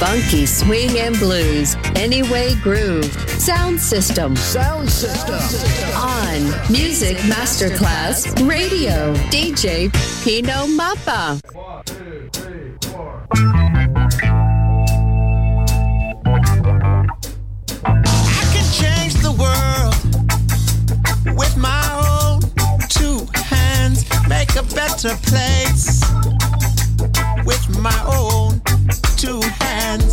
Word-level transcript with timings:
Funky 0.00 0.46
swing 0.46 0.98
and 0.98 1.16
blues. 1.18 1.76
Anyway 1.94 2.54
Groove. 2.62 3.12
Sound 3.38 3.78
System. 3.78 4.34
Sound 4.34 4.88
System. 4.90 5.34
On 5.94 6.72
Music 6.72 7.18
Masterclass 7.28 8.24
Radio. 8.48 9.14
DJ 9.28 9.92
Pino 10.24 10.66
Mappa. 10.68 11.38
One, 11.54 11.84
two, 11.84 12.30
three, 12.32 12.72
four. 12.90 13.28
I 17.84 18.44
can 18.54 18.66
change 18.72 19.14
the 19.20 19.32
world 19.38 19.94
with 21.36 21.56
my 21.58 21.84
own 22.08 22.40
two 22.88 23.26
hands, 23.34 24.06
make 24.30 24.56
a 24.56 24.62
better 24.74 25.14
place 25.28 26.00
with 27.44 27.78
my 27.78 28.02
own 28.06 28.60
two 29.20 29.38
hands, 29.60 30.09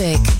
music. 0.00 0.39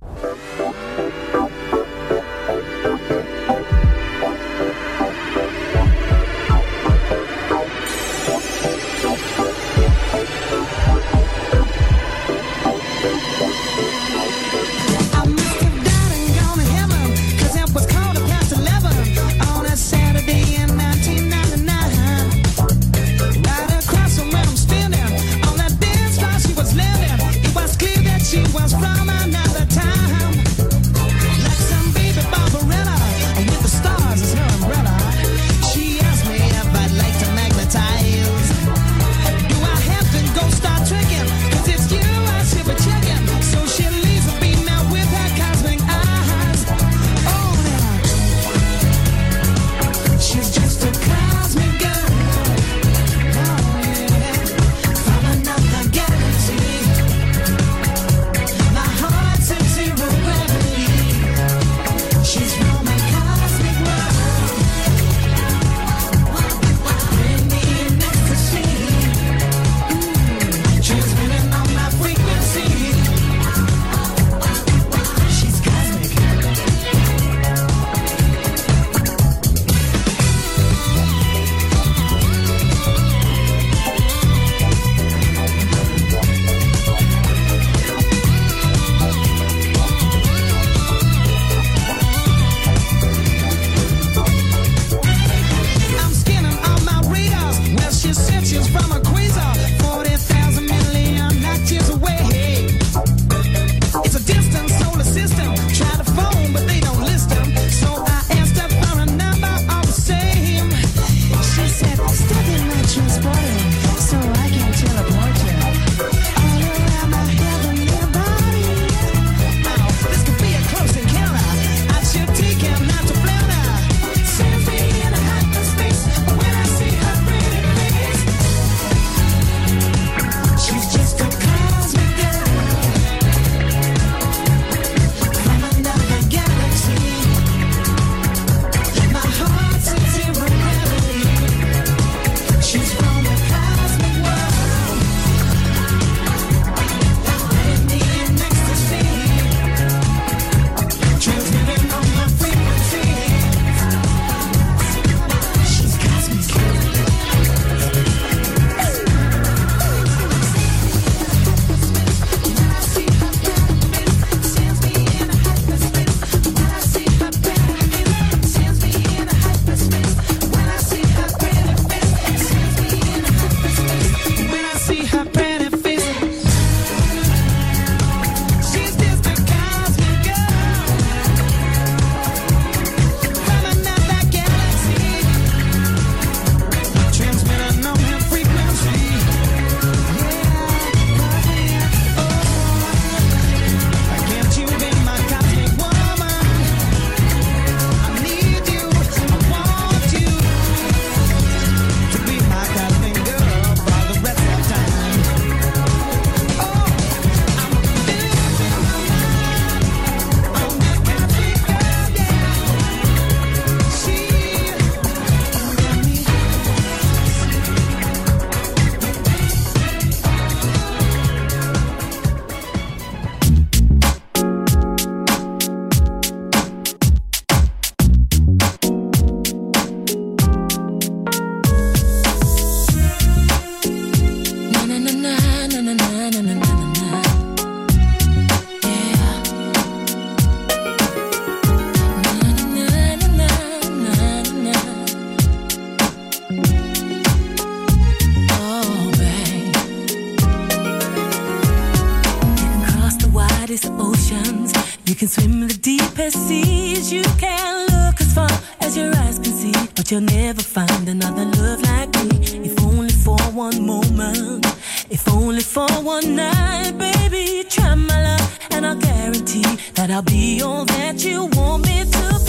If 265.11 265.27
only 265.27 265.59
for 265.59 265.91
one 266.03 266.37
night, 266.37 266.93
baby, 266.97 267.65
try 267.69 267.95
my 267.95 268.23
love, 268.23 268.59
and 268.71 268.85
I'll 268.85 268.95
guarantee 268.95 269.65
that 269.95 270.09
I'll 270.09 270.21
be 270.21 270.61
all 270.61 270.85
that 270.85 271.25
you 271.25 271.47
want 271.47 271.85
me 271.85 272.05
to 272.05 272.35
be. 272.35 272.40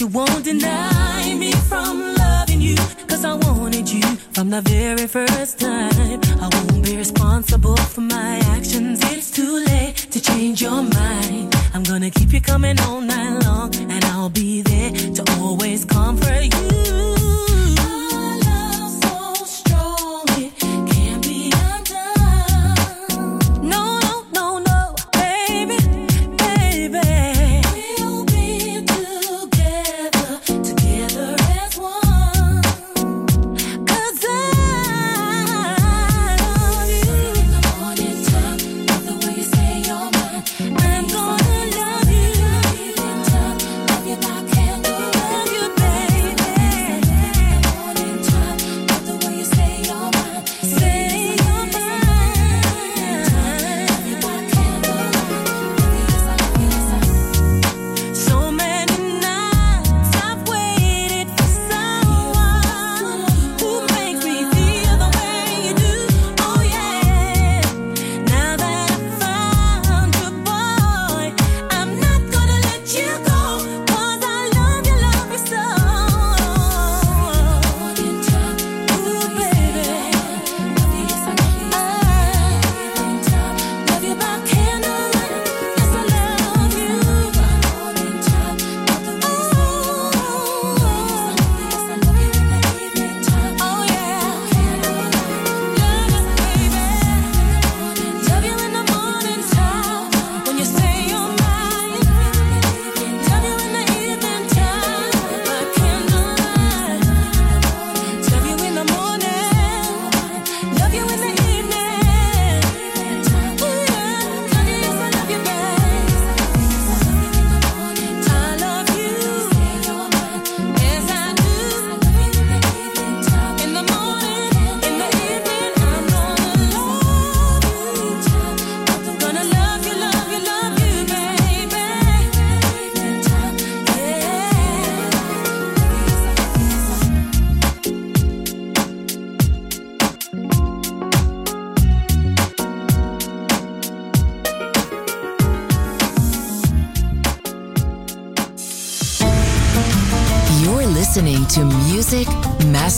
You 0.00 0.06
won't 0.06 0.44
deny 0.44 1.34
me 1.34 1.52
from 1.52 2.14
loving 2.14 2.62
you, 2.62 2.74
cause 3.06 3.22
I 3.22 3.34
wanted 3.34 3.86
you 3.86 4.00
from 4.32 4.48
the 4.48 4.62
very 4.62 5.06
first 5.06 5.60
time. 5.60 6.20
I 6.40 6.48
won't 6.50 6.82
be 6.82 6.96
responsible 6.96 7.76
for 7.76 8.00
my 8.00 8.38
actions, 8.56 9.00
it's 9.12 9.30
too 9.30 9.62
late 9.66 9.96
to 10.10 10.18
change 10.18 10.62
your 10.62 10.82
mind. 10.82 11.54
I'm 11.74 11.82
gonna 11.82 12.08
keep 12.08 12.32
you 12.32 12.40
coming 12.40 12.80
all 12.80 13.02
night 13.02 13.44
long, 13.44 13.76
and 13.76 14.02
I'll 14.06 14.30
be 14.30 14.62
there 14.62 14.90
to 14.90 15.36
always 15.38 15.84
comfort 15.84 16.44
you. 16.44 16.69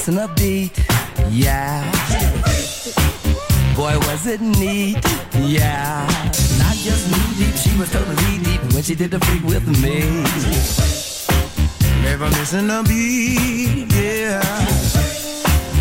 missing 0.00 0.18
a 0.18 0.28
beat, 0.28 0.72
yeah. 1.28 1.84
Boy, 3.76 3.98
was 4.06 4.26
it 4.26 4.40
neat, 4.40 4.96
yeah. 5.34 6.06
Not 6.58 6.74
just 6.76 7.10
knee 7.10 7.44
deep, 7.44 7.54
she 7.54 7.78
was 7.78 7.92
totally 7.92 8.38
deep 8.38 8.62
when 8.72 8.82
she 8.82 8.94
did 8.94 9.10
the 9.10 9.20
freak 9.20 9.44
with 9.44 9.66
me. 9.82 10.00
Never 12.02 12.30
missing 12.30 12.70
a 12.70 12.82
beat, 12.82 13.92
yeah. 13.92 14.40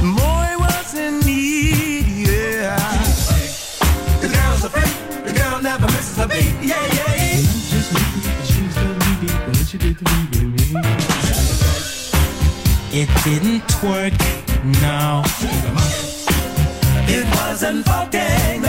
Boy, 0.01 0.51
was 0.65 0.93
it 0.95 1.13
neat, 1.25 2.27
yeah. 2.27 2.75
The 4.19 4.27
girl's 4.27 4.63
a 4.65 4.69
freak, 4.69 5.23
the 5.23 5.31
girl 5.31 5.61
never 5.61 5.85
misses 5.85 6.19
a 6.19 6.27
beat, 6.27 6.55
yeah, 6.61 6.93
yeah. 6.93 6.98
It 12.91 13.07
didn't 13.23 13.83
work, 13.83 14.13
no. 14.81 15.21
It 17.07 17.25
wasn't 17.35 17.85
fucking. 17.85 18.68